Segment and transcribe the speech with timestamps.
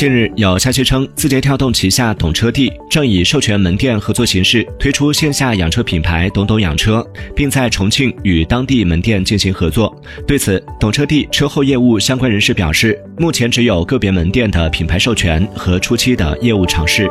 [0.00, 9.94] 近日有消息称字节跳动旗下懂车帝正以授权门店合作形式推出线下养车品牌懂懂养车并在重庆与当地门店进行合作。
[10.26, 17.06] 对此懂车帝车后业务相关人士表示目前只有个别门店的品牌授权和初期的业务尝试。